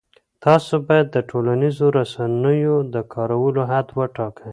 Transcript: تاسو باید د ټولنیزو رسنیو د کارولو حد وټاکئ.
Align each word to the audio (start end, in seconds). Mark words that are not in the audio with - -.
تاسو 0.43 0.73
باید 0.87 1.07
د 1.11 1.17
ټولنیزو 1.29 1.85
رسنیو 1.99 2.75
د 2.93 2.95
کارولو 3.13 3.61
حد 3.71 3.87
وټاکئ. 3.97 4.49